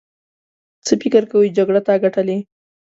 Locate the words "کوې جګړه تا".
1.31-1.93